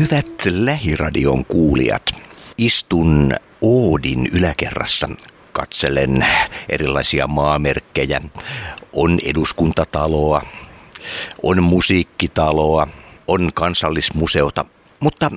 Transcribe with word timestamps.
Hyvät 0.00 0.46
lähiradion 0.50 1.44
kuulijat, 1.44 2.02
istun 2.58 3.34
Oodin 3.62 4.26
yläkerrassa 4.32 5.08
katselen 5.52 6.26
erilaisia 6.68 7.26
maamerkkejä. 7.26 8.20
On 8.92 9.18
eduskuntataloa, 9.24 10.42
on 11.42 11.62
musiikkitaloa, 11.62 12.88
on 13.26 13.50
kansallismuseota, 13.54 14.64
mutta 15.00 15.30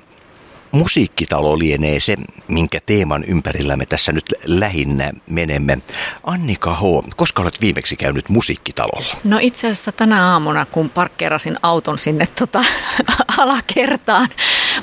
musiikkitalo 0.74 1.60
lienee 1.60 2.00
se, 2.00 2.18
minkä 2.48 2.80
teeman 2.86 3.24
ympärillä 3.24 3.78
me 3.78 3.86
tässä 3.86 4.12
nyt 4.12 4.34
lähinnä 4.46 5.12
menemme. 5.30 5.78
Annika 6.24 6.74
H., 6.76 6.82
koska 7.16 7.42
olet 7.42 7.62
viimeksi 7.62 7.96
käynyt 7.96 8.30
musiikkitalolla? 8.30 9.16
No 9.24 9.38
itse 9.42 9.68
asiassa 9.68 9.92
tänä 9.92 10.32
aamuna, 10.32 10.66
kun 10.66 10.90
parkkeerasin 10.90 11.58
auton 11.62 11.98
sinne 11.98 12.28
tota, 12.40 12.62
alakertaan. 13.38 14.30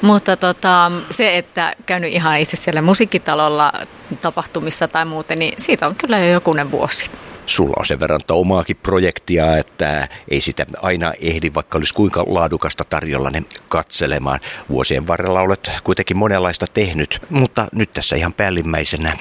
Mutta 0.03 0.37
tota, 0.37 0.93
se, 1.11 1.39
että 1.39 1.75
käynyt 1.87 2.13
ihan 2.13 2.39
itse 2.39 2.57
siellä 2.57 2.83
musiikkitalolla 2.83 3.73
tapahtumissa 4.21 4.89
tai 4.89 5.05
muuten, 5.05 5.39
niin 5.39 5.55
siitä 5.59 5.87
on 5.87 5.95
kyllä 5.95 6.19
jo 6.19 6.33
jokunen 6.33 6.71
vuosi 6.71 7.11
sulla 7.51 7.75
on 7.79 7.87
sen 7.87 8.01
verran 8.01 8.21
omaakin 8.31 8.77
projektia, 8.77 9.57
että 9.57 10.09
ei 10.29 10.41
sitä 10.41 10.67
aina 10.83 11.13
ehdi, 11.21 11.51
vaikka 11.55 11.79
olisi 11.79 11.95
kuinka 11.95 12.25
laadukasta 12.27 12.85
tarjolla 12.85 13.31
ne 13.31 13.43
katselemaan. 13.69 14.41
Vuosien 14.69 15.07
varrella 15.07 15.41
olet 15.41 15.71
kuitenkin 15.85 16.17
monenlaista 16.17 16.67
tehnyt, 16.75 17.23
mutta 17.31 17.69
nyt 17.73 17.93
tässä 17.93 18.17
ihan 18.17 18.33
päällimmäisenä 18.33 19.13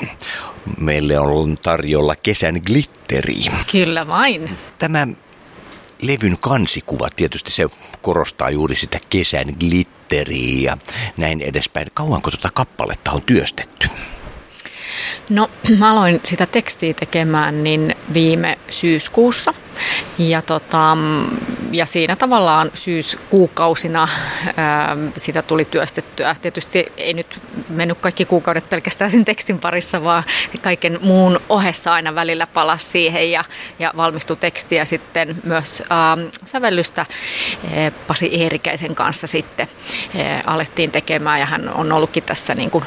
meille 0.79 1.19
on 1.19 1.57
tarjolla 1.61 2.15
kesän 2.15 2.61
glitteri. 2.65 3.35
Kyllä 3.71 4.07
vain. 4.07 4.49
Tämä 4.77 5.07
levyn 6.01 6.37
kansikuva, 6.41 7.09
tietysti 7.15 7.51
se 7.51 7.67
korostaa 8.01 8.49
juuri 8.49 8.75
sitä 8.75 8.99
kesän 9.09 9.47
glitteriä 9.59 10.71
ja 10.71 10.77
näin 11.17 11.41
edespäin. 11.41 11.87
Kauanko 11.93 12.31
tuota 12.31 12.49
kappaletta 12.53 13.11
on 13.11 13.21
työstetty? 13.21 13.87
No 15.29 15.49
mä 15.77 15.91
aloin 15.91 16.19
sitä 16.23 16.45
tekstiä 16.45 16.93
tekemään 16.93 17.63
niin 17.63 17.95
viime 18.13 18.59
syyskuussa 18.69 19.53
ja, 20.17 20.41
tota, 20.41 20.97
ja 21.71 21.85
siinä 21.85 22.15
tavallaan 22.15 22.71
syyskuukausina 22.73 24.07
sitä 25.17 25.41
tuli 25.41 25.65
työstettyä. 25.65 26.35
Tietysti 26.41 26.85
ei 26.97 27.13
nyt 27.13 27.41
mennyt 27.69 27.97
kaikki 27.97 28.25
kuukaudet 28.25 28.69
pelkästään 28.69 29.11
sen 29.11 29.25
tekstin 29.25 29.59
parissa, 29.59 30.03
vaan 30.03 30.23
kaiken 30.61 30.99
muun 31.01 31.39
ohessa 31.49 31.93
aina 31.93 32.15
välillä 32.15 32.47
palasi 32.47 32.85
siihen 32.85 33.31
ja, 33.31 33.43
ja 33.79 33.93
valmistui 33.97 34.37
tekstiä 34.37 34.85
sitten 34.85 35.35
myös 35.43 35.83
ää, 35.89 36.17
sävellystä 36.45 37.05
Pasi 38.07 38.29
Eerikäisen 38.43 38.95
kanssa 38.95 39.27
sitten 39.27 39.67
alettiin 40.45 40.91
tekemään 40.91 41.39
ja 41.39 41.45
hän 41.45 41.73
on 41.73 41.91
ollutkin 41.91 42.23
tässä 42.23 42.53
niin 42.53 42.71
kuin 42.71 42.85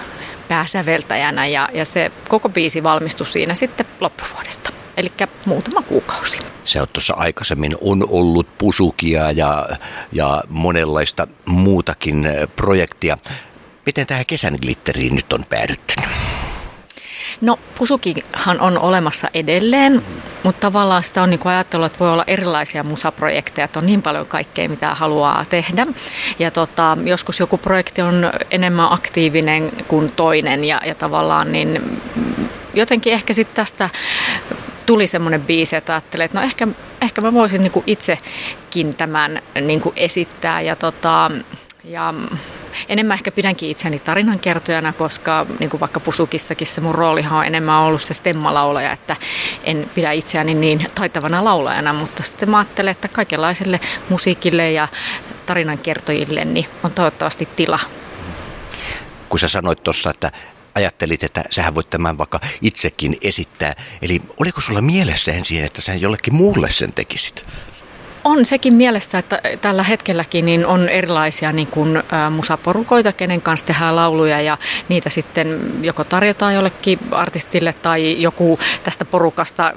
pääsäveltäjänä 0.53 1.47
ja, 1.47 1.69
ja 1.72 1.84
se 1.84 2.12
koko 2.28 2.48
biisi 2.48 2.83
valmistui 2.83 3.27
siinä 3.27 3.55
sitten 3.55 3.86
loppuvuodesta. 4.00 4.70
Eli 4.97 5.08
muutama 5.47 5.83
kuukausi. 5.83 6.39
Se 6.64 6.81
on 6.81 6.89
tuossa 6.92 7.14
aikaisemmin 7.14 7.72
on 7.81 8.06
ollut 8.08 8.58
pusukia 8.58 9.30
ja, 9.30 9.69
ja 10.12 10.42
monenlaista 10.48 11.27
muutakin 11.47 12.28
projektia. 12.56 13.19
Miten 13.86 14.06
tähän 14.06 14.25
kesän 14.27 14.56
glitteriin 14.62 15.14
nyt 15.14 15.33
on 15.33 15.45
päädytty? 15.48 15.95
No 17.43 17.59
Pusukihan 17.79 18.61
on 18.61 18.79
olemassa 18.79 19.29
edelleen, 19.35 20.03
mutta 20.43 20.61
tavallaan 20.61 21.03
sitä 21.03 21.23
on 21.23 21.31
niin 21.31 21.41
kuin 21.41 21.55
että 21.55 21.79
voi 22.01 22.12
olla 22.12 22.25
erilaisia 22.27 22.83
musaprojekteja, 22.83 23.65
että 23.65 23.79
on 23.79 23.87
niin 23.87 24.03
paljon 24.03 24.27
kaikkea, 24.27 24.69
mitä 24.69 24.95
haluaa 24.95 25.45
tehdä. 25.48 25.87
Ja 26.39 26.51
tota, 26.51 26.98
joskus 27.05 27.41
joku 27.41 27.59
projekti 27.59 28.03
on 28.03 28.33
enemmän 28.51 28.92
aktiivinen 28.92 29.73
kuin 29.89 30.13
toinen 30.17 30.64
ja, 30.64 30.80
ja 30.86 30.95
tavallaan 30.95 31.53
niin 31.53 32.01
jotenkin 32.75 33.13
ehkä 33.13 33.33
sitten 33.33 33.57
tästä 33.57 33.91
tuli 34.86 35.07
semmoinen 35.07 35.42
biisi, 35.42 35.77
että 35.77 35.92
ajattelin, 35.92 36.24
että 36.24 36.39
no 36.39 36.45
ehkä, 36.45 36.69
ehkä 37.01 37.20
mä 37.20 37.33
voisin 37.33 37.63
niin 37.63 37.85
itsekin 37.86 38.97
tämän 38.97 39.42
niin 39.61 39.83
esittää 39.97 40.61
ja, 40.61 40.77
tota, 40.77 41.30
ja 41.85 42.15
enemmän 42.89 43.15
ehkä 43.15 43.33
pidänkin 43.33 43.70
itseni 43.70 43.98
tarinankertojana, 43.98 44.93
koska 44.93 45.47
niin 45.61 45.70
kuin 45.70 45.81
vaikka 45.81 46.01
Pusukissakin 46.01 46.67
se 46.67 46.81
mun 46.81 46.95
roolihan 46.95 47.39
on 47.39 47.47
enemmän 47.47 47.79
ollut 47.79 48.03
se 48.03 48.15
stemmalaulaja, 48.15 48.93
että 48.93 49.17
en 49.65 49.91
pidä 49.95 50.13
itseäni 50.13 50.55
niin 50.55 50.87
taitavana 50.95 51.45
laulajana, 51.45 51.92
mutta 51.92 52.23
sitten 52.23 52.51
mä 52.51 52.59
ajattelen, 52.59 52.91
että 52.91 53.09
kaikenlaiselle 53.09 53.81
musiikille 54.09 54.73
ja 54.73 54.89
tarinankertojille 55.47 56.45
niin 56.45 56.67
on 56.83 56.92
toivottavasti 56.92 57.48
tila. 57.57 57.79
Kun 59.29 59.39
sä 59.39 59.48
sanoit 59.48 59.83
tuossa, 59.83 60.11
että 60.11 60.33
ajattelit, 60.75 61.25
että 61.25 61.45
sähän 61.51 61.75
voit 61.75 61.91
tämän 61.91 62.19
vaikka 62.19 62.41
itsekin 62.61 63.17
esittää. 63.23 63.75
Eli 64.03 64.21
oliko 64.41 64.61
sulla 64.61 64.81
mielessä 64.81 65.33
ensin, 65.33 65.65
että 65.65 65.81
sä 65.83 65.95
jollekin 65.95 66.35
muulle 66.35 66.71
sen 66.71 66.92
tekisit? 66.92 67.47
On 68.25 68.45
sekin 68.45 68.75
mielessä, 68.75 69.19
että 69.19 69.41
tällä 69.61 69.83
hetkelläkin 69.83 70.45
niin 70.45 70.67
on 70.67 70.89
erilaisia 70.89 71.53
niin 71.53 71.67
kuin, 71.67 72.03
musaporukoita, 72.31 73.13
kenen 73.13 73.43
kanssa 73.43 73.67
tehdään 73.67 73.97
lauluja 73.97 74.41
ja 74.41 74.59
niitä 74.89 75.11
sitten 75.11 75.73
joko 75.81 76.05
tarjotaan 76.05 76.55
jollekin 76.55 76.99
artistille 77.11 77.73
tai 77.73 78.23
joku 78.23 78.59
tästä 78.83 79.05
porukasta 79.05 79.75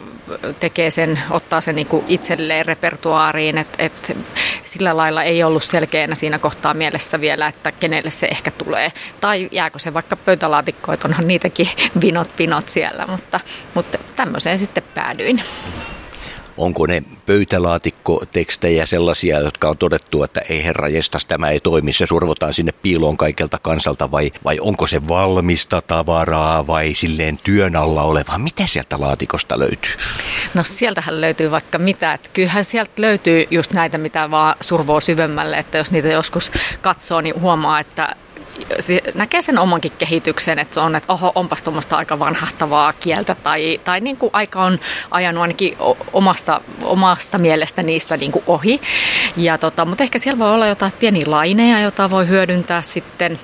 tekee 0.60 0.92
sen, 0.92 1.20
ottaa 1.30 1.62
sen 1.62 1.76
niin 1.76 1.88
kuin 1.88 2.04
itselleen 2.08 2.66
repertuaariin, 2.66 3.58
että 3.58 3.84
et 3.84 4.18
sillä 4.64 4.98
lailla 4.98 5.24
ei 5.24 5.44
ollut 5.44 5.64
selkeänä 5.64 6.16
siinä 6.16 6.40
kohtaa 6.40 6.74
mielessä 6.74 7.22
vielä, 7.22 7.48
että 7.48 7.72
kenelle 7.72 8.10
se 8.10 8.28
ehkä 8.28 8.52
tulee. 8.52 8.92
Tai 9.22 9.50
jääkö 9.52 9.80
se 9.80 9.94
vaikka 9.94 10.16
pöytälaatikkoon, 10.16 10.98
onhan 11.06 11.28
niitäkin 11.28 11.68
vinot 12.02 12.36
pinot 12.36 12.70
siellä, 12.70 13.08
mutta, 13.08 13.40
mutta 13.74 13.98
tämmöiseen 14.16 14.60
sitten 14.60 14.84
päädyin 14.94 15.42
onko 16.58 16.86
ne 16.86 17.04
pöytälaatikkotekstejä 17.26 18.86
sellaisia, 18.86 19.40
jotka 19.40 19.70
on 19.70 19.78
todettu, 19.78 20.24
että 20.24 20.42
ei 20.50 20.64
herra 20.64 20.88
jestas, 20.88 21.26
tämä 21.26 21.50
ei 21.50 21.60
toimi, 21.60 21.94
se 21.94 22.08
survotaan 22.08 22.54
sinne 22.54 22.72
piiloon 22.72 23.18
kaikelta 23.18 23.58
kansalta, 23.62 24.12
vai, 24.12 24.32
vai 24.44 24.60
onko 24.60 24.88
se 24.88 25.08
valmista 25.08 25.82
tavaraa 25.82 26.68
vai 26.68 26.94
silleen 26.94 27.40
työn 27.44 27.76
alla 27.76 28.04
olevaa? 28.04 28.38
Mitä 28.38 28.68
sieltä 28.68 28.96
laatikosta 29.00 29.60
löytyy? 29.60 29.92
No 30.54 30.64
sieltähän 30.64 31.22
löytyy 31.22 31.52
vaikka 31.52 31.78
mitä, 31.78 32.14
että 32.14 32.30
kyllähän 32.34 32.66
sieltä 32.66 32.92
löytyy 32.98 33.46
just 33.52 33.74
näitä, 33.74 33.98
mitä 33.98 34.32
vaan 34.32 34.56
survoo 34.62 35.02
syvemmälle, 35.02 35.58
että 35.58 35.78
jos 35.78 35.92
niitä 35.92 36.08
joskus 36.08 36.52
katsoo, 36.82 37.22
niin 37.22 37.42
huomaa, 37.42 37.80
että 37.80 38.16
näkee 39.14 39.42
sen 39.42 39.58
omankin 39.58 39.92
kehityksen, 39.98 40.60
että 40.60 40.74
se 40.74 40.80
on, 40.80 40.96
että 40.96 41.14
oho, 41.14 41.32
onpas 41.36 41.64
tuommoista 41.64 41.98
aika 41.98 42.20
vanhahtavaa 42.20 42.94
kieltä 42.94 43.36
tai, 43.44 43.82
tai 43.84 44.00
niin 44.00 44.18
kuin 44.18 44.30
aika 44.34 44.64
on 44.64 44.80
ajanut 45.12 45.42
ainakin 45.42 45.78
omasta, 46.14 46.62
omasta 46.84 47.38
mielestä 47.38 47.84
niistä 47.84 48.18
niin 48.18 48.32
kuin 48.32 48.44
ohi. 48.48 48.80
Ja 49.38 49.58
tota, 49.58 49.86
mutta 49.86 50.04
ehkä 50.04 50.20
siellä 50.20 50.40
voi 50.40 50.52
olla 50.52 50.68
jotain 50.68 50.94
pieniä 51.00 51.24
laineja, 51.26 51.80
joita 51.80 52.10
voi 52.10 52.28
hyödyntää 52.28 52.82
sitten. 52.82 53.40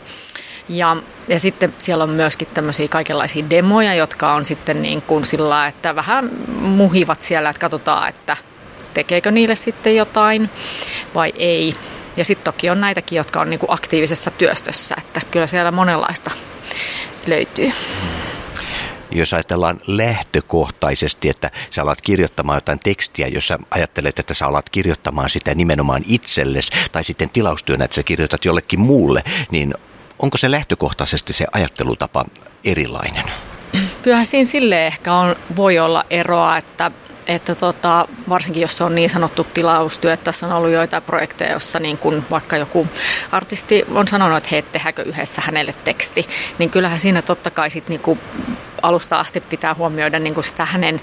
Ja, 0.69 0.97
ja 1.27 1.39
sitten 1.39 1.73
siellä 1.77 2.03
on 2.03 2.09
myöskin 2.09 2.47
tämmöisiä 2.53 2.87
kaikenlaisia 2.87 3.49
demoja, 3.49 3.93
jotka 3.93 4.33
on 4.33 4.45
sitten 4.45 4.81
niin 4.81 5.01
kuin 5.01 5.25
sillä 5.25 5.67
että 5.67 5.95
vähän 5.95 6.29
muhivat 6.59 7.21
siellä, 7.21 7.49
että 7.49 7.59
katsotaan, 7.59 8.09
että 8.09 8.37
tekeekö 8.93 9.31
niille 9.31 9.55
sitten 9.55 9.95
jotain 9.95 10.49
vai 11.15 11.33
ei. 11.35 11.75
Ja 12.17 12.25
sitten 12.25 12.53
toki 12.53 12.69
on 12.69 12.81
näitäkin, 12.81 13.17
jotka 13.17 13.41
on 13.41 13.49
niinku 13.49 13.65
aktiivisessa 13.69 14.31
työstössä, 14.31 14.95
että 14.97 15.21
kyllä 15.31 15.47
siellä 15.47 15.71
monenlaista 15.71 16.31
löytyy. 17.27 17.71
Jos 19.11 19.33
ajatellaan 19.33 19.77
lähtökohtaisesti, 19.87 21.29
että 21.29 21.51
sä 21.69 21.81
alat 21.81 22.01
kirjoittamaan 22.01 22.57
jotain 22.57 22.79
tekstiä, 22.79 23.27
jos 23.27 23.47
sä 23.47 23.59
ajattelet, 23.71 24.19
että 24.19 24.33
sä 24.33 24.47
alat 24.47 24.69
kirjoittamaan 24.69 25.29
sitä 25.29 25.55
nimenomaan 25.55 26.03
itsellesi, 26.07 26.71
tai 26.91 27.03
sitten 27.03 27.29
tilaustyönä, 27.29 27.85
että 27.85 27.95
sä 27.95 28.03
kirjoitat 28.03 28.45
jollekin 28.45 28.79
muulle, 28.79 29.23
niin 29.51 29.73
onko 30.19 30.37
se 30.37 30.51
lähtökohtaisesti 30.51 31.33
se 31.33 31.45
ajattelutapa 31.51 32.25
erilainen? 32.63 33.25
Kyllähän 34.01 34.25
siinä 34.25 34.45
sille 34.45 34.87
ehkä 34.87 35.13
on, 35.13 35.35
voi 35.55 35.79
olla 35.79 36.05
eroa, 36.09 36.57
että 36.57 36.91
että 37.35 37.55
tota, 37.55 38.07
varsinkin 38.29 38.61
jos 38.61 38.77
se 38.77 38.83
on 38.83 38.95
niin 38.95 39.09
sanottu 39.09 39.43
tilaustyö, 39.43 40.13
että 40.13 40.23
tässä 40.23 40.47
on 40.47 40.53
ollut 40.53 40.71
joitain 40.71 41.03
projekteja, 41.03 41.51
jossa 41.51 41.79
niin 41.79 41.97
kun 41.97 42.23
vaikka 42.31 42.57
joku 42.57 42.85
artisti 43.31 43.83
on 43.91 44.07
sanonut, 44.07 44.37
että 44.37 44.49
hei, 44.51 44.61
tehdäänkö 44.61 45.01
yhdessä 45.01 45.41
hänelle 45.45 45.73
teksti, 45.83 46.25
niin 46.57 46.69
kyllähän 46.69 46.99
siinä 46.99 47.21
totta 47.21 47.51
kai 47.51 47.69
sit 47.69 47.89
niin 47.89 48.01
alusta 48.81 49.19
asti 49.19 49.41
pitää 49.41 49.73
huomioida 49.73 50.19
niin 50.19 50.33
kuin 50.33 50.43
sitä 50.43 50.65
hänen, 50.65 51.01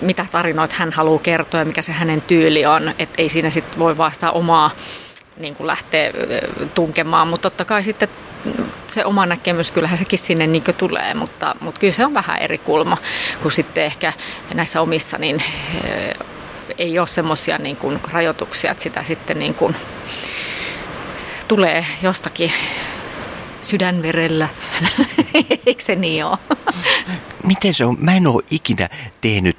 mitä 0.00 0.26
tarinoita 0.32 0.74
hän 0.78 0.92
haluaa 0.92 1.18
kertoa 1.18 1.60
ja 1.60 1.64
mikä 1.64 1.82
se 1.82 1.92
hänen 1.92 2.20
tyyli 2.20 2.66
on, 2.66 2.94
että 2.98 3.14
ei 3.18 3.28
siinä 3.28 3.50
sitten 3.50 3.78
voi 3.78 3.96
vaan 3.96 4.14
sitä 4.14 4.30
omaa 4.30 4.70
niin 5.36 5.54
kuin 5.54 5.66
lähteä 5.66 6.10
tunkemaan, 6.74 7.28
mutta 7.28 7.50
totta 7.50 7.64
kai 7.64 7.82
sitten 7.82 8.08
se 8.86 9.04
oma 9.04 9.26
näkemys, 9.26 9.70
kyllähän 9.70 9.98
sekin 9.98 10.18
sinne 10.18 10.46
niin 10.46 10.64
tulee, 10.78 11.14
mutta, 11.14 11.54
mutta 11.60 11.80
kyllä 11.80 11.92
se 11.92 12.06
on 12.06 12.14
vähän 12.14 12.38
eri 12.38 12.58
kulma 12.58 12.96
kuin 13.42 13.52
sitten 13.52 13.84
ehkä 13.84 14.12
näissä 14.54 14.80
omissa, 14.80 15.18
niin 15.18 15.42
ei 16.78 16.98
ole 16.98 17.06
semmoisia 17.06 17.58
niin 17.58 17.78
rajoituksia, 18.12 18.70
että 18.70 18.82
sitä 18.82 19.02
sitten 19.02 19.38
niin 19.38 19.54
kuin 19.54 19.76
tulee 21.48 21.86
jostakin 22.02 22.52
sydänverellä. 23.62 24.48
Eikö 25.66 25.82
se 25.82 25.94
niin 25.94 26.24
ole? 26.24 26.38
Miten 27.42 27.74
se 27.74 27.84
on? 27.84 27.96
Mä 28.00 28.16
en 28.16 28.26
ole 28.26 28.42
ikinä 28.50 28.88
tehnyt 29.20 29.58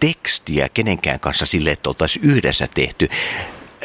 tekstiä 0.00 0.68
kenenkään 0.68 1.20
kanssa 1.20 1.46
sille, 1.46 1.70
että 1.70 1.90
oltaisiin 1.90 2.24
yhdessä 2.24 2.68
tehty. 2.74 3.08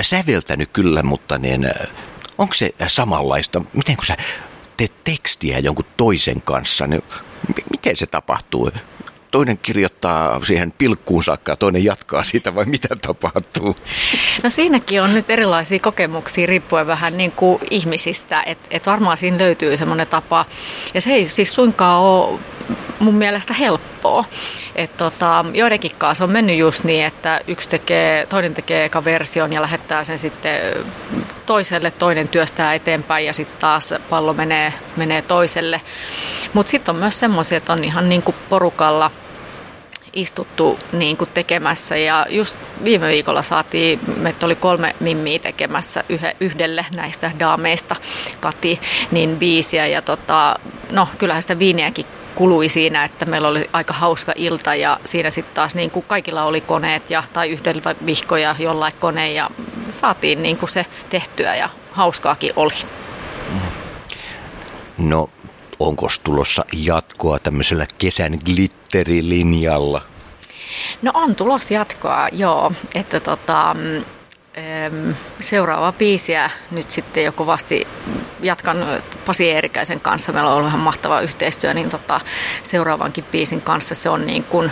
Säveltänyt 0.02 0.70
kyllä, 0.74 1.04
mutta 1.04 1.38
niin, 1.38 1.72
onko 2.38 2.54
se 2.54 2.74
samanlaista? 2.88 3.62
Miten 3.74 3.96
kun 3.96 4.06
sä 4.06 4.18
teet 4.78 5.04
tekstiä 5.04 5.60
jonkun 5.60 5.86
toisen 5.98 6.42
kanssa, 6.42 6.88
niin 6.88 7.04
miten 7.72 7.96
se 7.96 8.06
tapahtuu? 8.06 8.72
toinen 9.34 9.58
kirjoittaa 9.58 10.46
siihen 10.46 10.72
pilkkuun 10.72 11.24
saakka 11.24 11.56
toinen 11.56 11.84
jatkaa 11.84 12.24
siitä 12.24 12.56
vai 12.56 12.66
mitä 12.66 12.88
tapahtuu? 13.02 13.76
No 14.44 14.50
siinäkin 14.50 15.02
on 15.02 15.14
nyt 15.14 15.30
erilaisia 15.30 15.80
kokemuksia 15.80 16.48
riippuen 16.48 16.88
vähän 16.88 17.18
niin 17.18 17.32
kuin 17.32 17.60
ihmisistä, 17.70 18.44
että 18.44 18.68
et 18.72 18.86
varmaan 18.86 19.18
siinä 19.18 19.38
löytyy 19.38 19.78
semmoinen 19.78 20.08
tapa. 20.08 20.46
Ja 20.94 21.02
se 21.02 21.14
ei 21.14 21.26
siis 21.26 21.56
suinkaan 21.56 22.02
ole 22.02 22.40
mun 23.00 23.16
mielestä 23.16 23.54
helppoa. 23.54 24.26
Et 24.76 24.98
tota, 24.98 25.46
joidenkin 25.54 25.92
kanssa 25.98 26.24
on 26.24 26.32
mennyt 26.32 26.58
just 26.58 26.84
niin, 26.84 27.06
että 27.06 27.42
yksi 27.48 27.70
tekee, 27.70 28.26
toinen 28.26 28.54
tekee 28.54 28.86
eka 28.86 29.06
version 29.06 29.54
ja 29.54 29.62
lähettää 29.62 30.04
sen 30.04 30.20
sitten 30.20 30.60
toiselle, 31.46 31.92
toinen 31.92 32.28
työstää 32.28 32.74
eteenpäin 32.74 33.26
ja 33.26 33.34
sitten 33.34 33.60
taas 33.60 33.94
pallo 34.10 34.34
menee, 34.34 34.74
menee 34.96 35.22
toiselle. 35.22 35.82
Mutta 36.54 36.70
sitten 36.70 36.96
on 36.96 37.00
myös 37.00 37.20
semmoisia, 37.20 37.58
että 37.58 37.74
on 37.74 37.84
ihan 37.84 38.10
niin 38.10 38.22
kuin 38.22 38.36
porukalla– 38.50 39.12
istuttu 40.14 40.80
niin 40.92 41.18
kuin 41.18 41.30
tekemässä 41.34 41.98
ja 41.98 42.26
just 42.30 42.56
viime 42.84 43.08
viikolla 43.08 43.42
saatiin, 43.42 44.00
meitä 44.18 44.46
oli 44.46 44.56
kolme 44.56 44.96
mimmiä 45.00 45.40
tekemässä 45.40 46.04
yhdelle 46.40 46.86
näistä 46.96 47.32
daameista, 47.40 47.96
Kati, 48.40 48.80
niin 49.12 49.38
biisiä 49.38 49.88
ja 49.88 50.02
tota, 50.02 50.56
no 50.92 51.08
kyllähän 51.18 51.42
sitä 51.44 51.60
viiniäkin 51.60 52.06
kului 52.36 52.70
siinä, 52.70 53.04
että 53.04 53.26
meillä 53.26 53.48
oli 53.48 53.70
aika 53.74 53.94
hauska 53.94 54.34
ilta 54.36 54.76
ja 54.76 55.00
siinä 55.06 55.30
sitten 55.30 55.56
taas 55.56 55.76
niin 55.76 55.92
kuin 55.92 56.06
kaikilla 56.08 56.44
oli 56.44 56.62
koneet 56.62 57.10
ja, 57.10 57.24
tai 57.34 57.50
yhdellä 57.50 57.96
vihkoja 58.06 58.56
jollain 58.60 58.94
kone 59.00 59.32
ja 59.32 59.50
saatiin 59.90 60.42
niin 60.42 60.58
kuin 60.58 60.70
se 60.70 60.86
tehtyä 61.10 61.56
ja 61.56 61.70
hauskaakin 61.92 62.54
oli. 62.56 62.74
No 64.98 65.30
onko 65.80 66.08
tulossa 66.24 66.66
jatkoa 66.74 67.40
tämmöisellä 67.40 67.86
kesän 67.98 68.40
glitterilinjalla? 68.46 70.02
No 71.02 71.12
on 71.14 71.36
tulossa 71.36 71.74
jatkoa, 71.74 72.28
joo. 72.32 72.72
Että 72.96 73.20
tota, 73.20 73.76
seuraava 75.40 75.92
biisiä 75.92 76.50
nyt 76.72 76.92
sitten 76.92 77.24
jo 77.24 77.32
kovasti 77.32 77.88
jatkan 78.42 78.78
Pasi 79.26 79.52
Eerikäisen 79.52 80.00
kanssa. 80.00 80.32
Meillä 80.32 80.50
on 80.50 80.56
ollut 80.56 80.70
ihan 80.70 80.80
mahtava 80.80 81.22
yhteistyö, 81.22 81.74
niin 81.74 81.90
tota, 81.90 82.22
seuraavankin 82.64 83.24
biisin 83.32 83.62
kanssa 83.62 83.96
se 83.96 84.10
on 84.10 84.26
niin 84.26 84.44
kuin 84.44 84.72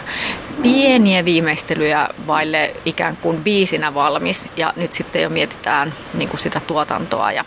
pieniä 0.63 1.25
viimeistelyjä 1.25 2.07
vaille 2.27 2.75
ikään 2.85 3.17
kuin 3.17 3.43
biisinä 3.43 3.93
valmis. 3.93 4.49
Ja 4.57 4.73
nyt 4.75 4.93
sitten 4.93 5.21
jo 5.21 5.29
mietitään 5.29 5.93
niin 6.13 6.29
kuin 6.29 6.39
sitä 6.39 6.59
tuotantoa 6.59 7.31
ja 7.31 7.45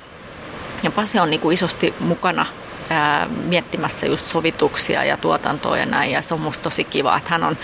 ja 0.83 0.91
Pasi 0.91 1.19
on 1.19 1.31
niin 1.31 1.41
kuin 1.41 1.55
isosti 1.55 1.95
mukana 2.01 2.47
miettimässä 3.45 4.07
just 4.07 4.27
sovituksia 4.27 5.05
ja 5.05 5.17
tuotantoa 5.17 5.79
ja 5.79 5.87
näin. 5.87 6.11
Ja 6.11 6.23
se 6.23 6.35
on 6.35 6.41
musta 6.41 6.63
tosi 6.63 6.85
kiva, 6.85 7.17
että 7.17 7.31
hän 7.31 7.45
on, 7.45 7.59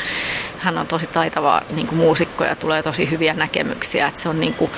hän 0.59 0.79
on 0.79 0.87
tosi 0.87 1.07
taitava 1.07 1.63
niin 1.71 1.87
kuin 1.87 1.99
muusikko 1.99 2.45
ja 2.45 2.57
tulee 2.57 2.83
tosi 2.83 3.11
hyviä 3.11 3.35
näkemyksiä. 3.35 4.07
Että 4.07 4.21
se 4.21 4.29
on 4.29 4.41
niin 4.41 4.55
kuin 4.55 4.71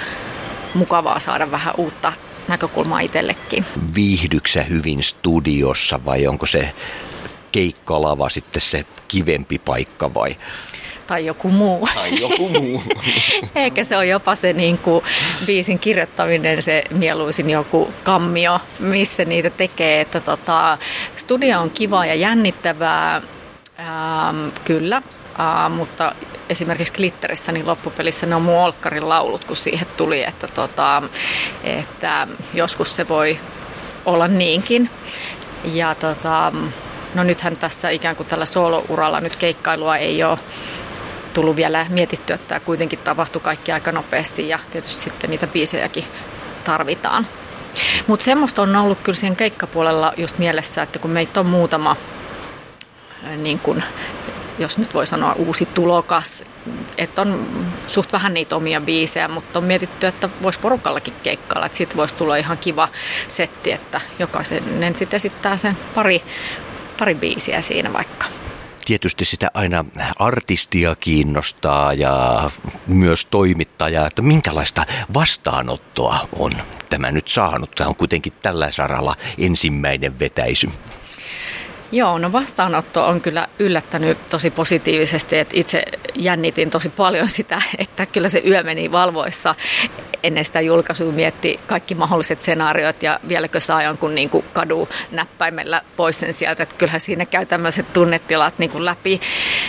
mukavaa 0.75 1.21
saada 1.21 1.51
vähän 1.51 1.75
uutta 1.77 2.13
näkökulmaa 2.49 3.01
itsellekin. 3.01 3.65
Viihdyksä 3.95 4.63
hyvin 4.63 5.03
studiossa 5.03 6.05
vai 6.05 6.27
onko 6.27 6.47
se 6.47 6.73
keikkalava 7.53 8.29
sitten 8.29 8.63
se 8.63 8.87
kivempi 9.09 9.59
paikka 9.59 10.15
vai? 10.15 10.37
Tai 11.07 11.27
joku 11.27 11.49
muu. 11.49 11.89
Tai 11.95 12.21
joku 12.21 12.49
muu. 12.49 12.83
Eikä 13.55 13.85
se 13.85 13.97
ole 13.97 14.07
jopa 14.07 14.35
se 14.35 14.53
niin 14.53 14.79
kuin, 14.79 15.05
biisin 15.47 15.79
kirjoittaminen, 15.79 16.63
se 16.63 16.85
mieluisin 16.99 17.51
joku 17.51 17.93
kammio, 18.05 18.61
missä 18.79 19.25
niitä 19.25 19.51
tekee. 19.51 20.01
Että 20.01 20.21
tota, 20.21 20.79
studio 21.17 21.61
on 21.61 21.71
kiva 21.71 22.07
ja 22.07 22.15
jännittävää, 22.15 23.23
ähm, 23.81 24.49
kyllä, 24.65 24.97
äh, 24.97 25.71
mutta 25.71 26.15
esimerkiksi 26.49 26.93
Glitterissä, 26.93 27.53
niin 27.53 27.67
loppupelissä 27.67 28.27
ne 28.27 28.35
on 28.35 28.43
mun 28.43 28.55
Olkkarin 28.55 29.09
laulut, 29.09 29.45
kun 29.45 29.57
siihen 29.57 29.87
tuli, 29.97 30.23
että, 30.23 30.47
tota, 30.55 31.03
että 31.65 32.29
joskus 32.55 32.97
se 32.97 33.09
voi 33.09 33.39
olla 34.05 34.29
niinkin. 34.29 34.91
Ja 35.65 35.95
tota, 35.95 36.53
no 37.15 37.23
nythän 37.23 37.57
tässä 37.57 37.91
ikään 37.91 38.17
kuin 38.17 38.27
tällä 38.27 38.47
soolouralla 38.47 39.21
nyt 39.21 39.37
keikkailua 39.37 39.97
ei 39.97 40.25
ole 40.25 40.39
tullut 41.33 41.57
vielä 41.57 41.87
mietittyä, 41.89 42.35
että 42.35 42.49
tämä 42.49 42.61
kuitenkin 42.61 42.99
tapahtui 42.99 43.43
kaikki 43.43 43.73
aika 43.73 43.93
nopeasti 43.93 44.49
ja 44.49 44.59
tietysti 44.71 45.03
sitten 45.03 45.31
niitä 45.31 45.47
biisejäkin 45.47 46.05
tarvitaan. 46.65 47.27
Mutta 48.07 48.25
semmoista 48.25 48.63
on 48.63 48.77
ollut 48.77 48.99
kyllä 49.03 49.17
siihen 49.17 49.37
keikkapuolella 49.37 50.13
just 50.17 50.39
mielessä, 50.39 50.83
että 50.83 50.99
kun 50.99 51.11
meitä 51.11 51.41
on 51.41 51.47
muutama, 51.47 51.97
niin 53.37 53.59
kun, 53.59 53.83
jos 54.59 54.79
nyt 54.79 54.95
voi 54.95 55.07
sanoa 55.07 55.33
uusi 55.33 55.67
tulokas, 55.67 56.45
että 56.99 57.23
on 57.23 57.47
suht 57.87 58.13
vähän 58.13 58.35
niitä 58.35 58.57
omia 58.57 58.81
biisejä, 58.81 59.29
mutta 59.29 59.59
on 59.59 59.65
mietitty, 59.65 60.07
että 60.07 60.29
voisi 60.43 60.59
porukallakin 60.59 61.15
keikkailla, 61.23 61.67
että 61.67 61.79
siitä 61.79 61.97
voisi 61.97 62.15
tulla 62.15 62.37
ihan 62.37 62.59
kiva 62.59 62.89
setti, 63.29 63.73
että 63.73 64.01
jokaisen 64.19 64.95
sitten 64.95 65.17
esittää 65.17 65.57
sen 65.57 65.77
pari, 65.95 66.23
pari 66.99 67.15
biisiä 67.15 67.63
siinä 67.63 67.93
vaikka 67.93 68.27
tietysti 68.85 69.25
sitä 69.25 69.51
aina 69.55 69.85
artistia 70.19 70.97
kiinnostaa 70.97 71.95
ja 71.95 72.51
myös 72.87 73.27
toimittajaa, 73.27 74.07
että 74.07 74.23
minkälaista 74.23 74.87
vastaanottoa 75.15 76.19
on 76.39 76.53
tämä 76.91 77.13
nyt 77.13 77.29
saanut. 77.29 77.71
Tämä 77.71 77.89
on 77.89 77.97
kuitenkin 77.97 78.33
tällä 78.43 78.73
saralla 78.73 79.17
ensimmäinen 79.39 80.19
vetäisy. 80.19 80.71
Joo, 81.93 82.19
no 82.19 82.33
vastaanotto 82.33 83.07
on 83.07 83.21
kyllä 83.21 83.49
yllättänyt 83.59 84.19
tosi 84.31 84.51
positiivisesti, 84.51 85.39
että 85.39 85.57
itse 85.57 85.83
jännitin 86.15 86.71
tosi 86.71 86.89
paljon 86.89 87.29
sitä, 87.39 87.59
että 87.79 88.07
kyllä 88.07 88.29
se 88.29 88.43
yö 88.47 88.63
meni 88.63 88.93
valvoissa 88.93 89.55
ennen 90.23 90.45
sitä 90.45 90.61
julkaisua 90.61 91.13
mietti 91.13 91.61
kaikki 91.67 91.95
mahdolliset 91.95 92.43
skenaariot 92.43 93.03
ja 93.03 93.21
vieläkö 93.29 93.61
saa 93.61 93.83
jonkun 93.83 94.15
niin 94.15 94.31
kuin 94.31 94.45
kadu 94.53 94.89
näppäimellä 95.11 95.83
pois 95.97 96.21
sen 96.21 96.35
sieltä, 96.35 96.63
että 96.63 96.75
kyllähän 96.75 97.01
siinä 97.01 97.27
käy 97.27 97.47
tämmöiset 97.47 97.93
tunnetilat 97.93 98.59
niin 98.59 98.71
kuin 98.71 98.85
läpi. 98.85 99.21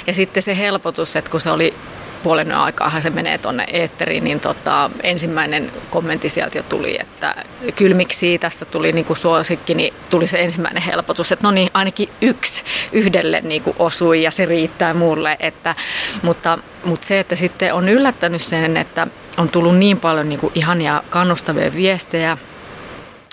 Ja 0.08 0.14
sitten 0.14 0.44
se 0.44 0.58
helpotus, 0.58 1.16
että 1.16 1.32
kun 1.32 1.42
se 1.42 1.52
oli 1.52 1.74
puolen 2.24 2.52
aikaa 2.52 3.02
se 3.02 3.10
menee 3.10 3.38
tuonne 3.38 3.66
eetteriin, 3.74 4.24
niin 4.24 4.40
tota, 4.40 4.90
ensimmäinen 5.04 5.72
kommentti 5.90 6.30
sieltä 6.30 6.58
jo 6.58 6.64
tuli, 6.64 6.98
että 7.02 7.36
kylmiksi 7.76 8.38
tästä 8.40 8.66
tuli 8.66 8.92
niin 8.92 9.06
kuin 9.06 9.18
suosikki, 9.18 9.76
niin 9.76 9.94
tuli 10.10 10.28
se 10.28 10.42
ensimmäinen 10.42 10.84
helpotus, 10.84 11.32
että 11.32 11.48
no 11.48 11.52
niin, 11.52 11.70
ainakin 11.74 12.10
yksi 12.22 12.64
yhdelle 12.92 13.40
niin 13.42 13.62
kuin 13.62 13.76
osui 13.80 14.24
ja 14.24 14.32
se 14.32 14.46
riittää 14.46 14.94
mulle, 14.94 15.38
että, 15.40 15.76
mutta, 16.22 16.58
mutta 16.84 17.08
se, 17.08 17.20
että 17.20 17.36
sitten 17.36 17.74
on 17.74 17.90
yllättänyt 17.90 18.42
sen, 18.42 18.78
että 18.78 19.08
on 19.38 19.50
tullut 19.50 19.78
niin 19.78 20.00
paljon 20.00 20.30
niin 20.30 20.40
kuin 20.40 20.52
ihania 20.56 21.04
kannustavia 21.10 21.74
viestejä, 21.74 22.38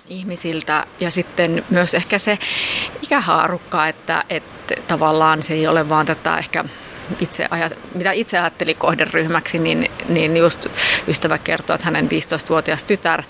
ihmisiltä 0.09 0.87
ja 1.01 1.11
sitten 1.11 1.65
myös 1.71 1.95
ehkä 1.95 2.19
se 2.19 2.39
ikähaarukka, 3.03 3.89
että, 3.89 4.25
että 4.31 4.75
tavallaan 4.87 5.43
se 5.43 5.55
ei 5.55 5.67
ole 5.67 5.89
vaan 5.89 6.07
tätä 6.07 6.39
ehkä 6.39 6.65
itse 7.21 7.47
ajat, 7.51 7.73
mitä 7.95 8.13
itse 8.13 8.39
ajatteli 8.39 8.75
kohderyhmäksi, 8.75 9.59
niin, 9.59 9.91
niin 10.09 10.37
just 10.37 10.67
ystävä 11.09 11.39
kertoo, 11.39 11.75
että 11.75 11.85
hänen 11.85 12.09
15-vuotias 12.09 12.85
tytär 12.85 13.23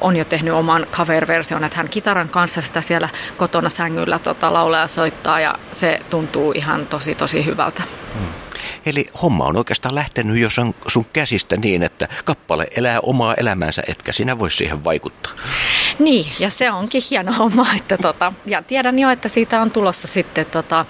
on 0.00 0.16
jo 0.16 0.24
tehnyt 0.24 0.54
oman 0.54 0.86
cover-version, 0.92 1.64
että 1.64 1.76
hän 1.76 1.88
kitaran 1.88 2.28
kanssa 2.28 2.60
sitä 2.60 2.80
siellä 2.80 3.08
kotona 3.36 3.68
sängyllä 3.68 4.18
tota, 4.18 4.52
laulaa 4.52 4.80
ja 4.80 4.88
soittaa 4.88 5.40
ja 5.40 5.54
se 5.72 6.00
tuntuu 6.10 6.52
ihan 6.52 6.86
tosi 6.86 7.14
tosi 7.14 7.44
hyvältä. 7.44 7.82
Hmm. 8.14 8.28
Eli 8.86 9.10
homma 9.22 9.44
on 9.44 9.56
oikeastaan 9.56 9.94
lähtenyt 9.94 10.38
jo 10.38 10.48
sun 10.88 11.06
käsistä 11.12 11.56
niin, 11.56 11.82
että 11.82 12.08
kappale 12.24 12.66
elää 12.76 13.00
omaa 13.00 13.34
elämäänsä, 13.34 13.82
etkä 13.88 14.12
sinä 14.12 14.38
voi 14.38 14.50
siihen 14.50 14.84
vaikuttaa. 14.84 15.32
Niin, 15.98 16.32
ja 16.38 16.50
se 16.50 16.70
onkin 16.70 17.02
hieno 17.10 17.32
homma. 17.38 17.66
Että 17.76 17.98
tota, 17.98 18.32
ja 18.46 18.62
tiedän 18.62 18.98
jo, 18.98 19.10
että 19.10 19.28
siitä 19.28 19.60
on 19.60 19.70
tulossa 19.70 20.08
sitten 20.08 20.46
tota, 20.46 20.84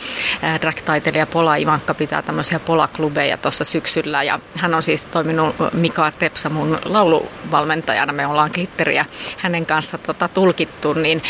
drag-taiteilija 0.61 1.27
Pola 1.27 1.57
Ivankka 1.57 1.95
pitää 1.95 2.23
tämmöisiä 2.23 2.61
Pola-klubeja 2.61 3.37
tuossa 3.37 3.65
syksyllä. 3.65 4.23
Ja 4.23 4.41
hän 4.57 4.75
on 4.75 4.83
siis 4.83 5.05
toiminut 5.05 5.57
Mika 5.73 6.11
Tepsa 6.11 6.49
mun 6.49 6.79
lauluvalmentajana. 6.85 8.13
Me 8.13 8.27
ollaan 8.27 8.51
glitteriä 8.55 9.05
hänen 9.37 9.67
kanssa 9.67 9.99
tota, 9.99 10.29
tulkittu, 10.29 10.93
niin 10.93 11.23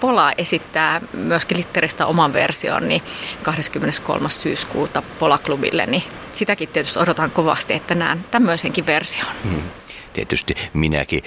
Pola 0.00 0.32
esittää 0.38 1.00
myös 1.12 1.46
glitteristä 1.46 2.06
oman 2.06 2.32
version 2.32 2.88
niin 2.88 3.02
23. 3.42 4.30
syyskuuta 4.30 5.02
Pola-klubille. 5.18 5.86
Niin 5.86 6.02
sitäkin 6.32 6.68
tietysti 6.68 6.98
odotan 6.98 7.30
kovasti, 7.30 7.74
että 7.74 7.94
näen 7.94 8.24
tämmöisenkin 8.30 8.86
version. 8.86 9.28
Hmm. 9.44 9.62
Tietysti 10.12 10.54
minäkin 10.72 11.22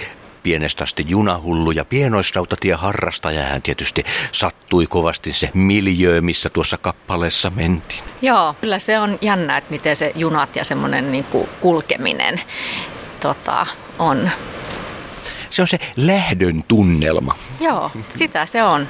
pienestä 0.48 0.84
asti 0.84 1.04
junahullu 1.08 1.70
ja 1.70 1.84
pienoisrautatie-harrastaja. 1.84 3.42
Hän 3.42 3.62
tietysti 3.62 4.04
sattui 4.32 4.86
kovasti 4.86 5.32
se 5.32 5.50
miljöö, 5.54 6.20
missä 6.20 6.50
tuossa 6.50 6.78
kappaleessa 6.78 7.50
mentiin. 7.50 8.02
Joo, 8.22 8.54
kyllä 8.60 8.78
se 8.78 8.98
on 8.98 9.18
jännä, 9.20 9.56
että 9.56 9.70
miten 9.70 9.96
se 9.96 10.12
junat 10.14 10.56
ja 10.56 10.64
semmoinen 10.64 11.12
niin 11.12 11.24
kulkeminen 11.60 12.40
tota, 13.20 13.66
on 13.98 14.30
se 15.50 15.62
on 15.62 15.68
se 15.68 15.78
lähdön 15.96 16.64
tunnelma. 16.68 17.34
Joo, 17.60 17.90
sitä 18.08 18.46
se 18.46 18.62
on. 18.62 18.88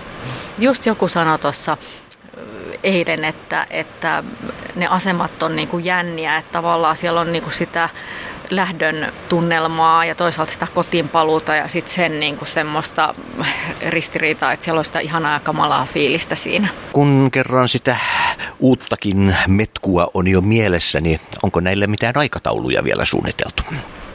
Just 0.58 0.86
joku 0.86 1.08
sanoi 1.08 1.38
tuossa 1.38 1.76
eilen, 2.82 3.24
että, 3.24 3.66
että 3.70 4.24
ne 4.74 4.86
asemat 4.86 5.42
on 5.42 5.56
niin 5.56 5.68
kuin 5.68 5.84
jänniä, 5.84 6.36
että 6.36 6.52
tavallaan 6.52 6.96
siellä 6.96 7.20
on 7.20 7.32
niin 7.32 7.42
kuin 7.42 7.54
sitä 7.54 7.88
lähdön 8.50 9.12
tunnelmaa 9.28 10.04
ja 10.04 10.14
toisaalta 10.14 10.52
sitä 10.52 10.66
kotiinpaluuta 10.74 11.54
ja 11.54 11.68
sitten 11.68 11.94
sen 11.94 12.20
niin 12.20 12.36
kuin 12.36 12.48
semmoista 12.48 13.14
ristiriitaa, 13.88 14.52
että 14.52 14.64
siellä 14.64 14.78
on 14.78 14.84
sitä 14.84 15.00
ihanaa 15.00 15.32
ja 15.32 15.40
kamalaa 15.40 15.84
fiilistä 15.84 16.34
siinä. 16.34 16.68
Kun 16.92 17.28
kerran 17.32 17.68
sitä 17.68 17.96
uuttakin 18.60 19.36
metkua 19.48 20.10
on 20.14 20.28
jo 20.28 20.40
mielessä, 20.40 21.00
niin 21.00 21.20
onko 21.42 21.60
näille 21.60 21.86
mitään 21.86 22.16
aikatauluja 22.16 22.84
vielä 22.84 23.04
suunniteltu? 23.04 23.62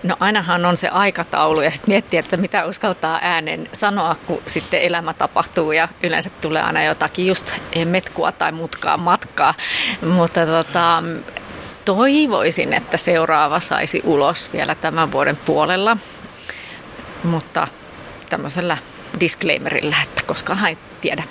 No 0.04 0.18
ainahan 0.20 0.66
on 0.66 0.78
se 0.78 0.90
aikataulu 0.90 1.62
ja 1.62 1.72
sitten 1.72 1.90
miettiä, 1.92 2.20
että 2.20 2.38
mitä 2.38 2.66
uskaltaa 2.66 3.20
äänen 3.22 3.70
sanoa, 3.72 4.16
kun 4.26 4.42
sitten 4.48 4.82
elämä 4.82 5.14
tapahtuu 5.14 5.72
ja 5.72 5.88
yleensä 6.04 6.30
tulee 6.30 6.62
aina 6.62 6.84
jotakin 6.84 7.28
just 7.28 7.54
metkua 7.86 8.32
tai 8.32 8.52
mutkaa 8.52 8.98
matkaa. 8.98 9.54
Mutta 10.14 10.46
tota, 10.46 11.04
toivoisin, 11.86 12.74
että 12.74 12.98
seuraava 12.98 13.60
saisi 13.60 14.02
ulos 14.04 14.54
vielä 14.54 14.76
tämän 14.76 15.12
vuoden 15.12 15.38
puolella, 15.46 15.98
mutta 17.24 17.68
tämmöisellä 18.30 18.78
disclaimerilla, 19.20 19.96
että 20.04 20.22
koska 20.28 20.58
ei 20.68 20.78
tiedä, 21.02 21.24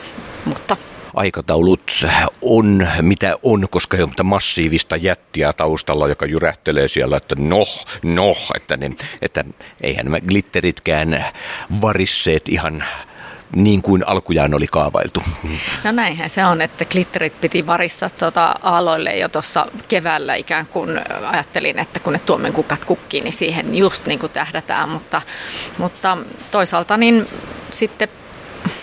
mutta 0.44 0.76
aikataulut 1.14 1.90
on 2.42 2.88
mitä 3.02 3.36
on, 3.42 3.66
koska 3.70 3.96
ei 3.96 4.02
ole 4.02 4.12
massiivista 4.24 4.96
jättiä 4.96 5.52
taustalla, 5.52 6.08
joka 6.08 6.26
jyrähtelee 6.26 6.88
siellä, 6.88 7.16
että 7.16 7.34
noh, 7.38 7.86
noh, 8.02 8.50
että, 8.56 8.76
ne, 8.76 8.90
että 9.22 9.44
eihän 9.80 10.04
nämä 10.04 10.20
glitteritkään 10.20 11.24
varisseet 11.80 12.48
ihan 12.48 12.84
niin 13.56 13.82
kuin 13.82 14.08
alkujaan 14.08 14.54
oli 14.54 14.66
kaavailtu. 14.66 15.22
No 15.84 15.92
näinhän 15.92 16.30
se 16.30 16.44
on, 16.44 16.60
että 16.60 16.84
glitterit 16.84 17.40
piti 17.40 17.66
varissa 17.66 18.10
tuota 18.10 18.54
aloille 18.62 19.16
jo 19.16 19.28
tuossa 19.28 19.66
keväällä 19.88 20.34
ikään 20.34 20.66
kuin 20.66 21.00
ajattelin, 21.24 21.78
että 21.78 22.00
kun 22.00 22.12
ne 22.12 22.18
tuomen 22.18 22.52
kukat 22.52 22.84
kukkii, 22.84 23.20
niin 23.20 23.32
siihen 23.32 23.74
just 23.74 24.06
niin 24.06 24.18
kuin 24.18 24.32
tähdätään, 24.32 24.88
mutta, 24.88 25.22
mutta 25.78 26.18
toisaalta 26.50 26.96
niin 26.96 27.28
sitten 27.70 28.08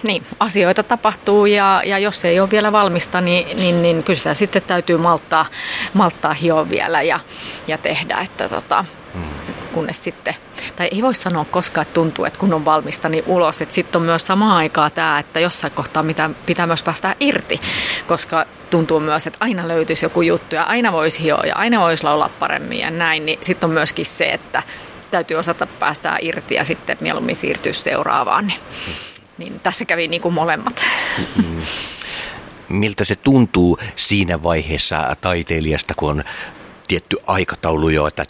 niin, 0.04 0.24
asioita 0.40 0.84
tapahtuu 0.84 1.46
ja, 1.46 1.82
ja 1.86 2.00
jos 2.00 2.26
ei 2.26 2.40
ole 2.40 2.52
vielä 2.52 2.72
valmista, 2.72 3.22
niin, 3.22 3.58
niin, 3.58 3.82
niin 3.82 4.04
kyllä 4.04 4.18
sitä 4.18 4.34
sitten 4.34 4.62
täytyy 4.62 4.98
malttaa, 4.98 5.46
malttaa 5.94 6.34
hioa 6.34 6.70
vielä 6.70 7.02
ja, 7.02 7.20
ja 7.68 7.78
tehdä, 7.78 8.18
että 8.18 8.50
tota, 8.50 8.86
hmm. 9.14 9.24
kunnes 9.74 10.04
sitten, 10.04 10.36
tai 10.76 10.88
ei 10.92 11.02
voi 11.02 11.16
sanoa 11.16 11.46
koskaan, 11.46 11.82
että 11.82 11.94
tuntuu, 11.94 12.26
että 12.26 12.40
kun 12.40 12.54
on 12.54 12.66
valmista, 12.66 13.10
niin 13.10 13.24
ulos. 13.28 13.58
Sitten 13.70 14.00
on 14.02 14.06
myös 14.06 14.28
samaan 14.28 14.58
aikaa 14.58 14.90
tämä, 14.90 15.20
että 15.20 15.40
jossain 15.40 15.74
kohtaa 15.74 16.04
mitä, 16.04 16.30
pitää 16.46 16.68
myös 16.68 16.84
päästä 16.84 17.16
irti, 17.20 17.62
koska 18.08 18.46
tuntuu 18.70 19.00
myös, 19.00 19.28
että 19.28 19.38
aina 19.42 19.68
löytyisi 19.68 20.06
joku 20.06 20.22
juttu 20.22 20.56
ja 20.56 20.64
aina 20.64 20.92
voisi 20.92 21.24
hioa 21.24 21.44
ja 21.46 21.56
aina 21.56 21.80
voisi 21.80 22.04
laulaa 22.04 22.30
paremmin 22.40 22.80
ja 22.80 22.92
näin, 22.92 23.26
niin 23.26 23.40
sitten 23.42 23.68
on 23.68 23.74
myöskin 23.74 24.06
se, 24.06 24.26
että 24.26 24.64
täytyy 25.12 25.38
osata 25.38 25.68
päästää 25.80 26.18
irti 26.22 26.56
ja 26.56 26.64
sitten 26.64 26.98
mieluummin 27.02 27.36
siirtyä 27.36 27.74
seuraavaan. 27.74 28.48
Niin. 28.48 28.60
Niin 29.40 29.60
tässä 29.60 29.86
kävi 29.86 30.08
niin 30.08 30.22
kuin 30.22 30.34
molemmat. 30.34 30.86
Mm-hmm. 31.18 31.62
Miltä 32.70 33.06
se 33.06 33.16
tuntuu 33.16 33.78
siinä 33.96 34.44
vaiheessa 34.44 35.16
taiteilijasta, 35.22 35.94
kun 35.98 36.10
on 36.10 36.24
tietty 36.88 37.18
aikataulu 37.28 37.90
jo, 37.90 38.08
että 38.08 38.26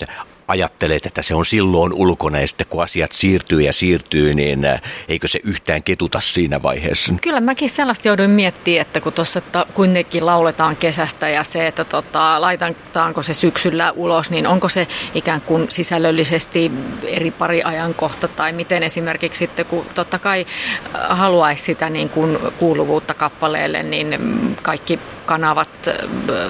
ajattelet, 0.50 1.06
että 1.06 1.22
se 1.22 1.36
on 1.36 1.46
silloin 1.46 1.94
ulkona 1.94 2.39
ja 2.39 2.48
sitten 2.48 2.68
kun 2.70 2.84
asiat 2.84 3.12
siirtyy 3.12 3.62
ja 3.62 3.74
siirtyy, 3.74 4.34
niin 4.34 4.65
äh, 4.65 4.82
eikö 5.08 5.27
se 5.27 5.39
yhtään 5.44 5.84
ketuta 5.84 6.22
siinä 6.22 6.62
vaiheessa? 6.62 7.13
Kyllä 7.22 7.41
mäkin 7.41 7.70
sellaista 7.70 8.08
jouduin 8.08 8.29
miettimään, 8.29 8.82
että 8.82 9.01
kun 9.01 9.13
tuossa 9.13 9.41
kuitenkin 9.74 10.25
lauletaan 10.25 10.75
kesästä 10.75 11.29
ja 11.29 11.44
se, 11.44 11.68
että 11.68 11.84
tota, 11.84 12.41
laitetaanko 12.41 13.24
se 13.24 13.34
syksyllä 13.34 13.91
ulos, 13.91 14.29
niin 14.29 14.48
onko 14.48 14.70
se 14.70 14.88
ikään 15.15 15.41
kuin 15.41 15.65
sisällöllisesti 15.70 16.72
eri 17.03 17.32
pari 17.32 17.63
ajankohta 17.63 18.27
tai 18.27 18.53
miten 18.53 18.84
esimerkiksi 18.84 19.39
sitten, 19.39 19.65
kun 19.65 19.86
totta 19.96 20.20
kai 20.20 20.46
haluaisi 20.94 21.63
sitä 21.63 21.89
niin 21.89 22.10
kuin 22.10 22.39
kuuluvuutta 22.58 23.13
kappaleelle, 23.13 23.84
niin 23.84 24.18
kaikki 24.62 25.00
kanavat, 25.30 25.70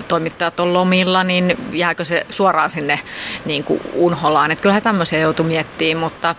toimittajat 0.07 0.59
on 0.59 0.73
lomilla, 0.73 1.23
niin 1.23 1.57
jääkö 1.71 2.05
se 2.05 2.25
suoraan 2.29 2.69
sinne 2.69 2.99
niin 3.45 3.63
kuin 3.63 3.81
unholaan. 3.93 4.51
Että 4.51 4.61
kyllähän 4.61 4.83
tämmöisiä 4.83 5.19
joutuu 5.19 5.45
miettimään, 5.45 5.97
mutta 5.97 6.35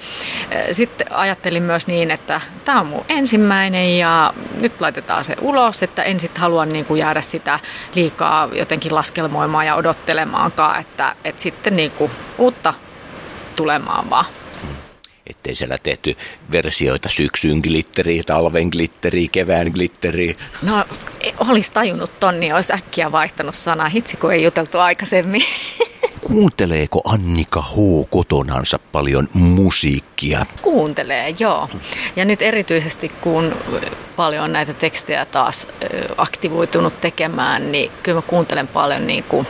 sitten 0.73 1.13
ajattelin 1.13 1.63
myös 1.63 1.87
niin, 1.87 2.11
että 2.11 2.41
tämä 2.65 2.81
on 2.81 2.87
mun 2.87 3.05
ensimmäinen 3.09 3.99
ja 3.99 4.35
nyt 4.61 4.81
laitetaan 4.81 5.25
se 5.25 5.37
ulos, 5.41 5.83
että 5.83 6.03
en 6.03 6.21
sitten 6.21 6.41
halua 6.41 6.65
niin 6.65 6.85
kuin 6.85 6.99
jäädä 6.99 7.21
sitä 7.21 7.59
liikaa 7.95 8.49
jotenkin 8.53 8.95
laskelmoimaan 8.95 9.67
ja 9.67 9.75
odottelemaankaan, 9.75 10.81
että, 10.81 11.15
että 11.25 11.43
sitten 11.43 11.77
niin 11.77 11.91
kuin 11.91 12.11
uutta 12.39 12.75
tulemaan 13.57 14.11
vaan 14.11 14.25
ettei 15.31 15.55
siellä 15.55 15.79
tehty 15.83 16.17
versioita 16.53 17.09
syksyn 17.09 17.59
glitteriä, 17.59 18.23
talven 18.27 18.69
glitteriä, 18.69 19.29
kevään 19.33 19.67
glitteriä. 19.67 20.35
No, 20.63 20.85
olisi 21.39 21.73
tajunnut 21.73 22.21
tonni, 22.21 22.41
niin 22.41 22.55
olisi 22.55 22.73
äkkiä 22.73 23.12
vaihtanut 23.12 23.55
sanaa. 23.55 23.89
Hitsi, 23.89 24.17
kun 24.17 24.33
ei 24.33 24.43
juteltu 24.43 24.79
aikaisemmin. 24.79 25.43
Kuunteleeko 26.21 27.00
Annika 27.05 27.62
H. 27.62 27.77
kotonansa 28.11 28.79
paljon 28.93 29.29
musiikkia? 29.33 30.47
Kuuntelee, 30.62 31.35
joo. 31.39 31.69
Ja 32.17 32.25
nyt 32.25 32.43
erityisesti 32.43 33.09
kun 33.09 33.57
paljon 34.17 34.53
näitä 34.53 34.75
tekstejä 34.75 35.25
taas 35.25 35.69
aktivoitunut 36.17 37.00
tekemään, 37.00 37.73
niin 37.73 37.91
kyllä 38.03 38.19
mä 38.19 38.23
kuuntelen 38.23 38.69
paljon 38.69 39.07
niin 39.07 39.25
kuin 39.25 39.47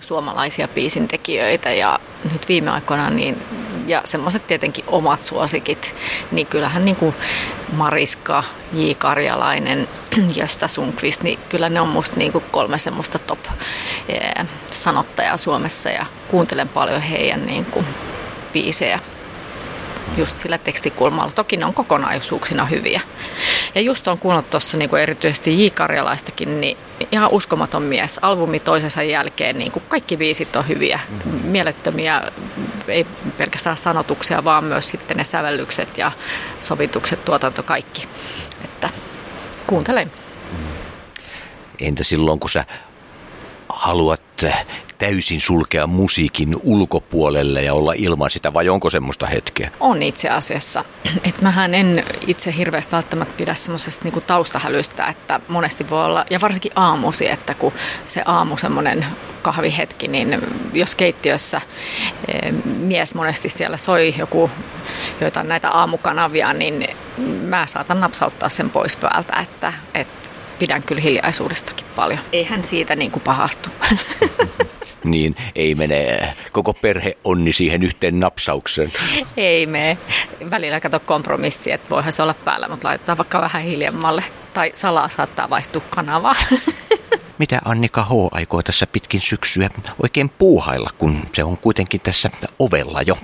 suomalaisia 0.00 0.68
biisintekijöitä 0.68 1.72
ja 1.72 1.98
nyt 2.32 2.48
viime 2.48 2.70
aikoina 2.70 3.10
niin 3.10 3.42
ja 3.86 4.02
semmoiset 4.04 4.46
tietenkin 4.46 4.84
omat 4.86 5.22
suosikit, 5.22 5.94
niin 6.30 6.46
kyllähän 6.46 6.84
niin 6.84 6.96
kuin 6.96 7.14
Mariska, 7.72 8.44
J. 8.72 8.90
Karjalainen, 8.98 9.88
Josta 10.40 10.68
Sunkvist, 10.68 11.22
niin 11.22 11.38
kyllä 11.48 11.68
ne 11.68 11.80
on 11.80 11.88
musta 11.88 12.16
niin 12.16 12.32
kuin 12.32 12.44
kolme 12.50 12.78
semmoista 12.78 13.18
top 13.18 13.38
sanottajaa 14.70 15.36
Suomessa 15.36 15.88
ja 15.88 16.06
kuuntelen 16.28 16.68
paljon 16.68 17.00
heidän 17.00 17.46
niin 17.46 17.64
kuin 17.64 17.86
biisejä 18.52 19.00
just 20.16 20.38
sillä 20.38 20.58
tekstikulmalla. 20.58 21.32
Toki 21.32 21.56
ne 21.56 21.64
on 21.64 21.74
kokonaisuuksina 21.74 22.64
hyviä. 22.64 23.00
Ja 23.74 23.80
just 23.80 24.08
on 24.08 24.18
kuunnellut 24.18 24.50
tuossa 24.50 24.78
niin 24.78 24.96
erityisesti 24.96 25.64
J. 25.64 25.70
Karjalaistakin, 25.74 26.60
niin 26.60 26.76
ihan 27.14 27.28
uskomaton 27.32 27.82
mies. 27.82 28.18
Albumi 28.22 28.60
toisensa 28.60 29.02
jälkeen 29.02 29.58
niin 29.58 29.72
kuin 29.72 29.82
kaikki 29.88 30.18
viisit 30.18 30.56
on 30.56 30.68
hyviä, 30.68 31.00
mielettömiä, 31.44 32.22
ei 32.88 33.06
pelkästään 33.38 33.76
sanotuksia, 33.76 34.44
vaan 34.44 34.64
myös 34.64 34.88
sitten 34.88 35.16
ne 35.16 35.24
sävellykset 35.24 35.98
ja 35.98 36.12
sovitukset, 36.60 37.24
tuotanto, 37.24 37.62
kaikki. 37.62 38.08
Että 38.64 38.90
kuuntelen. 39.66 40.12
Entä 41.80 42.04
silloin, 42.04 42.40
kun 42.40 42.50
sä 42.50 42.64
haluat 43.68 44.22
täysin 44.98 45.40
sulkea 45.40 45.86
musiikin 45.86 46.56
ulkopuolelle 46.62 47.62
ja 47.62 47.74
olla 47.74 47.92
ilman 47.96 48.30
sitä, 48.30 48.52
vai 48.52 48.68
onko 48.68 48.90
semmoista 48.90 49.26
hetkeä? 49.26 49.70
On 49.80 50.02
itse 50.02 50.30
asiassa. 50.30 50.84
Et 51.28 51.42
mähän 51.42 51.74
en 51.74 52.04
itse 52.26 52.54
hirveästi 52.56 52.92
välttämättä 52.92 53.34
pidä 53.36 53.54
semmoisesta 53.54 54.04
niinku 54.04 54.20
taustahälystä, 54.20 55.06
että 55.06 55.40
monesti 55.48 55.90
voi 55.90 56.04
olla, 56.04 56.24
ja 56.30 56.40
varsinkin 56.40 56.72
aamusi, 56.76 57.28
että 57.28 57.54
kun 57.54 57.72
se 58.08 58.22
aamu 58.24 58.56
semmoinen 58.56 59.06
kahvihetki, 59.42 60.08
niin 60.08 60.42
jos 60.72 60.94
keittiössä 60.94 61.60
eh, 62.28 62.52
mies 62.64 63.14
monesti 63.14 63.48
siellä 63.48 63.76
soi 63.76 64.14
joku 64.18 64.50
joitain 65.20 65.48
näitä 65.48 65.70
aamukanavia, 65.70 66.52
niin 66.52 66.88
mä 67.42 67.66
saatan 67.66 68.00
napsauttaa 68.00 68.48
sen 68.48 68.70
pois 68.70 68.96
päältä, 68.96 69.40
että, 69.40 69.72
että 69.94 70.30
pidän 70.58 70.82
kyllä 70.82 71.00
hiljaisuudestakin 71.00 71.86
paljon. 71.96 72.20
Eihän 72.32 72.64
siitä 72.64 72.96
niin 72.96 73.10
kuin 73.10 73.22
pahastu. 73.22 73.68
niin 75.04 75.34
ei 75.54 75.74
mene 75.74 76.18
koko 76.52 76.72
perhe 76.74 77.18
onni 77.24 77.52
siihen 77.52 77.82
yhteen 77.82 78.20
napsaukseen. 78.20 78.92
Ei 79.36 79.66
mene. 79.66 79.98
Välillä 80.50 80.80
kato 80.80 81.00
kompromissi, 81.00 81.72
että 81.72 81.90
voihan 81.90 82.12
se 82.12 82.22
olla 82.22 82.34
päällä, 82.34 82.68
mutta 82.68 82.88
laitetaan 82.88 83.18
vaikka 83.18 83.40
vähän 83.40 83.62
hiljemmalle. 83.62 84.24
Tai 84.52 84.72
salaa 84.74 85.08
saattaa 85.08 85.50
vaihtua 85.50 85.82
kanavaa. 85.90 86.34
Mitä 87.38 87.60
Annika 87.64 88.02
H. 88.02 88.10
aikoo 88.32 88.62
tässä 88.62 88.86
pitkin 88.86 89.20
syksyä 89.20 89.68
oikein 90.02 90.28
puuhailla, 90.28 90.90
kun 90.98 91.18
se 91.32 91.44
on 91.44 91.58
kuitenkin 91.58 92.00
tässä 92.00 92.30
ovella 92.58 93.02
jo? 93.02 93.16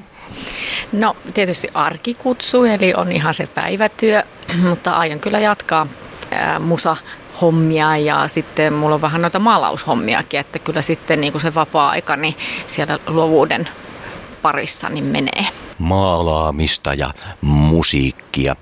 No 0.92 1.16
tietysti 1.34 1.68
arki 1.75 2.14
kutsuu, 2.14 2.64
eli 2.64 2.94
on 2.94 3.12
ihan 3.12 3.34
se 3.34 3.46
päivätyö, 3.46 4.22
mutta 4.68 4.92
aion 4.92 5.20
kyllä 5.20 5.40
jatkaa 5.40 5.87
musa 6.62 6.96
hommia 7.40 7.96
ja 7.96 8.28
sitten 8.28 8.72
mulla 8.72 8.94
on 8.94 9.02
vähän 9.02 9.22
noita 9.22 9.38
maalaushommiakin, 9.38 10.40
että 10.40 10.58
kyllä 10.58 10.82
sitten 10.82 11.20
niin 11.20 11.32
kuin 11.32 11.42
se 11.42 11.54
vapaa-aika 11.54 12.16
niin 12.16 12.37
siellä 12.66 12.99
luovuuden 13.06 13.68
parissa 14.42 14.88
niin 14.88 15.04
menee. 15.04 15.46
Maalaamista 15.78 16.94
ja 16.94 17.10
musiikkia. 17.40 18.56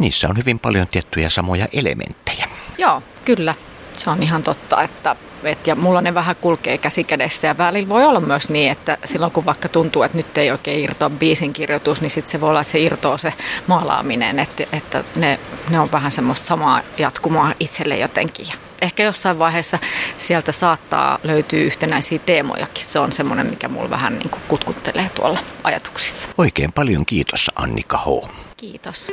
Niissä 0.00 0.28
on 0.28 0.36
hyvin 0.36 0.58
paljon 0.58 0.88
tiettyjä 0.88 1.28
samoja 1.28 1.68
elementtejä. 1.72 2.48
Joo, 2.78 3.02
kyllä. 3.24 3.54
Se 3.96 4.10
on 4.10 4.22
ihan 4.22 4.42
totta, 4.42 4.82
että 4.82 5.16
et, 5.44 5.66
ja 5.66 5.76
mulla 5.76 6.00
ne 6.00 6.14
vähän 6.14 6.36
kulkee 6.36 6.78
käsi 6.78 7.04
kädessä 7.04 7.46
ja 7.46 7.58
välillä 7.58 7.88
voi 7.88 8.04
olla 8.04 8.20
myös 8.20 8.50
niin, 8.50 8.72
että 8.72 8.98
silloin 9.04 9.32
kun 9.32 9.46
vaikka 9.46 9.68
tuntuu, 9.68 10.02
että 10.02 10.16
nyt 10.16 10.38
ei 10.38 10.50
oikein 10.50 10.84
irtoa 10.84 11.10
biisin 11.10 11.52
kirjoitus, 11.52 12.00
niin 12.00 12.10
sitten 12.10 12.30
se 12.30 12.40
voi 12.40 12.50
olla, 12.50 12.60
että 12.60 12.70
se 12.70 12.80
irtoaa 12.80 13.18
se 13.18 13.32
maalaaminen, 13.66 14.38
että, 14.38 14.64
että 14.72 15.04
ne, 15.16 15.38
ne 15.70 15.80
on 15.80 15.92
vähän 15.92 16.12
semmoista 16.12 16.46
samaa 16.46 16.82
jatkumoa 16.98 17.52
itselle 17.60 17.96
jotenkin. 17.96 18.46
Ja 18.46 18.54
ehkä 18.82 19.02
jossain 19.02 19.38
vaiheessa 19.38 19.78
sieltä 20.18 20.52
saattaa 20.52 21.18
löytyä 21.22 21.60
yhtenäisiä 21.60 22.18
teemojakin. 22.18 22.84
Se 22.84 22.98
on 22.98 23.12
semmoinen, 23.12 23.46
mikä 23.46 23.68
mulla 23.68 23.90
vähän 23.90 24.18
niin 24.18 24.30
kuin 24.30 24.42
kutkuttelee 24.48 25.10
tuolla 25.14 25.38
ajatuksissa. 25.64 26.28
Oikein 26.38 26.72
paljon 26.72 27.06
kiitos 27.06 27.50
Annika 27.56 27.98
H. 27.98 28.28
Kiitos. 28.56 29.12